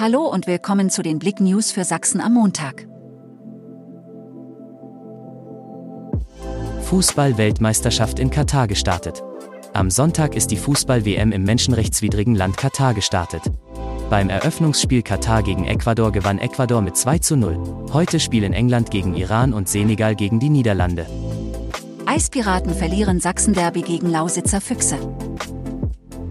[0.00, 2.86] Hallo und willkommen zu den Blick News für Sachsen am Montag.
[6.82, 9.24] Fußball-Weltmeisterschaft in Katar gestartet.
[9.72, 13.42] Am Sonntag ist die Fußball-WM im menschenrechtswidrigen Land Katar gestartet.
[14.08, 17.88] Beim Eröffnungsspiel Katar gegen Ecuador gewann Ecuador mit 2 zu 0.
[17.92, 21.06] Heute spielen England gegen Iran und Senegal gegen die Niederlande.
[22.06, 24.96] Eispiraten verlieren Sachsen-Derby gegen Lausitzer Füchse.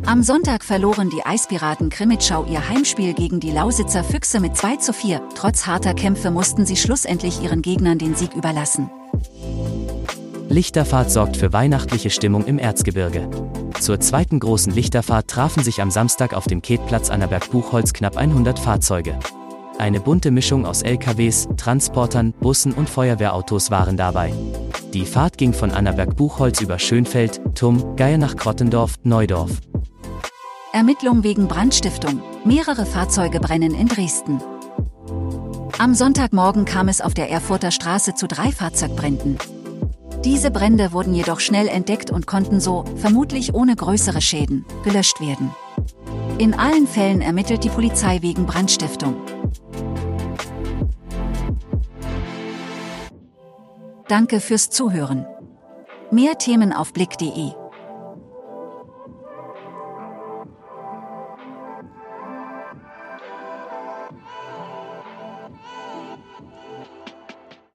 [0.07, 4.93] Am Sonntag verloren die Eispiraten Krimitschau ihr Heimspiel gegen die Lausitzer Füchse mit 2 zu
[4.93, 5.21] 4.
[5.35, 8.89] Trotz harter Kämpfe mussten sie schlussendlich ihren Gegnern den Sieg überlassen.
[10.47, 13.29] Lichterfahrt sorgt für weihnachtliche Stimmung im Erzgebirge.
[13.81, 19.19] Zur zweiten großen Lichterfahrt trafen sich am Samstag auf dem Ketplatz Annaberg-Buchholz knapp 100 Fahrzeuge.
[19.77, 24.33] Eine bunte Mischung aus LKWs, Transportern, Bussen und Feuerwehrautos waren dabei.
[24.93, 29.51] Die Fahrt ging von Annaberg-Buchholz über Schönfeld, Tumm, Geier nach Krottendorf, Neudorf.
[30.73, 32.21] Ermittlung wegen Brandstiftung.
[32.43, 34.41] Mehrere Fahrzeuge brennen in Dresden.
[35.77, 39.37] Am Sonntagmorgen kam es auf der Erfurter Straße zu drei Fahrzeugbränden.
[40.25, 45.51] Diese Brände wurden jedoch schnell entdeckt und konnten so, vermutlich ohne größere Schäden, gelöscht werden.
[46.37, 49.15] In allen Fällen ermittelt die Polizei wegen Brandstiftung.
[54.07, 55.25] Danke fürs Zuhören.
[56.11, 57.53] Mehr Themen auf blick.de